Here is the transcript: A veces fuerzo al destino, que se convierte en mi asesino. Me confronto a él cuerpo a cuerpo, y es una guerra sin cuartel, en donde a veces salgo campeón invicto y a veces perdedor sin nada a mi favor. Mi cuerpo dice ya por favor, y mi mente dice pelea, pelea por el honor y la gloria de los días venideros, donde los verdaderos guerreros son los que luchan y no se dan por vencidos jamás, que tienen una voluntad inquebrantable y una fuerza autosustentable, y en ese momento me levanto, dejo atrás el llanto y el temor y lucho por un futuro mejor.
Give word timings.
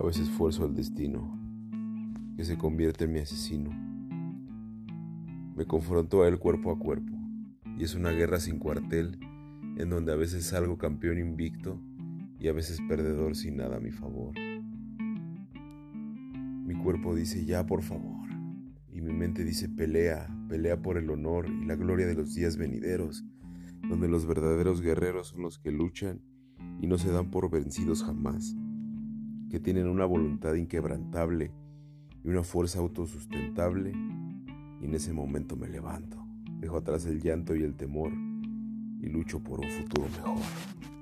A 0.00 0.06
veces 0.06 0.30
fuerzo 0.30 0.64
al 0.64 0.74
destino, 0.74 1.38
que 2.34 2.42
se 2.42 2.56
convierte 2.56 3.04
en 3.04 3.12
mi 3.12 3.18
asesino. 3.18 3.68
Me 5.54 5.66
confronto 5.66 6.22
a 6.22 6.28
él 6.28 6.38
cuerpo 6.38 6.70
a 6.70 6.78
cuerpo, 6.78 7.12
y 7.76 7.84
es 7.84 7.94
una 7.94 8.08
guerra 8.08 8.40
sin 8.40 8.58
cuartel, 8.58 9.18
en 9.76 9.90
donde 9.90 10.12
a 10.12 10.16
veces 10.16 10.46
salgo 10.46 10.78
campeón 10.78 11.18
invicto 11.18 11.78
y 12.38 12.48
a 12.48 12.54
veces 12.54 12.80
perdedor 12.88 13.36
sin 13.36 13.58
nada 13.58 13.76
a 13.76 13.80
mi 13.80 13.90
favor. 13.90 14.32
Mi 16.64 16.74
cuerpo 16.82 17.14
dice 17.14 17.44
ya 17.44 17.66
por 17.66 17.82
favor, 17.82 18.26
y 18.90 19.02
mi 19.02 19.12
mente 19.12 19.44
dice 19.44 19.68
pelea, 19.68 20.34
pelea 20.48 20.80
por 20.80 20.96
el 20.96 21.10
honor 21.10 21.46
y 21.50 21.66
la 21.66 21.76
gloria 21.76 22.06
de 22.06 22.14
los 22.14 22.34
días 22.34 22.56
venideros, 22.56 23.26
donde 23.86 24.08
los 24.08 24.24
verdaderos 24.24 24.80
guerreros 24.80 25.28
son 25.28 25.42
los 25.42 25.58
que 25.58 25.70
luchan 25.70 26.22
y 26.80 26.86
no 26.86 26.96
se 26.96 27.12
dan 27.12 27.30
por 27.30 27.50
vencidos 27.50 28.02
jamás, 28.02 28.56
que 29.50 29.60
tienen 29.60 29.88
una 29.88 30.04
voluntad 30.04 30.54
inquebrantable 30.54 31.50
y 32.22 32.28
una 32.28 32.44
fuerza 32.44 32.78
autosustentable, 32.78 33.92
y 34.80 34.84
en 34.84 34.94
ese 34.94 35.12
momento 35.12 35.56
me 35.56 35.68
levanto, 35.68 36.24
dejo 36.60 36.76
atrás 36.76 37.04
el 37.06 37.20
llanto 37.20 37.54
y 37.56 37.62
el 37.62 37.74
temor 37.74 38.12
y 39.00 39.08
lucho 39.08 39.42
por 39.42 39.60
un 39.60 39.70
futuro 39.70 40.08
mejor. 40.08 40.99